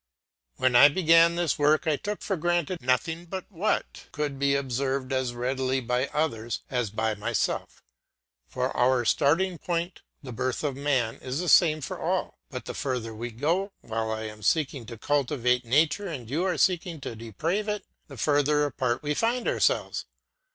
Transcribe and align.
When 0.55 0.75
I 0.75 0.87
began 0.87 1.35
this 1.35 1.59
work 1.59 1.85
I 1.85 1.95
took 1.95 2.23
for 2.23 2.35
granted 2.35 2.81
nothing 2.81 3.25
but 3.25 3.45
what 3.51 4.07
could 4.11 4.39
be 4.39 4.55
observed 4.55 5.13
as 5.13 5.35
readily 5.35 5.79
by 5.79 6.07
others 6.07 6.61
as 6.71 6.89
by 6.89 7.13
myself; 7.13 7.83
for 8.47 8.75
our 8.75 9.05
starting 9.05 9.59
point, 9.59 10.01
the 10.23 10.31
birth 10.31 10.63
of 10.63 10.75
man, 10.75 11.17
is 11.17 11.39
the 11.39 11.47
same 11.47 11.81
for 11.81 11.99
all; 12.01 12.39
but 12.49 12.65
the 12.65 12.73
further 12.73 13.13
we 13.13 13.29
go, 13.29 13.73
while 13.81 14.09
I 14.11 14.23
am 14.23 14.41
seeking 14.41 14.87
to 14.87 14.97
cultivate 14.97 15.65
nature 15.65 16.07
and 16.07 16.27
you 16.27 16.45
are 16.45 16.57
seeking 16.57 16.99
to 17.01 17.15
deprave 17.15 17.67
it, 17.67 17.85
the 18.07 18.17
further 18.17 18.65
apart 18.65 19.03
we 19.03 19.13
find 19.13 19.47
ourselves. 19.47 20.05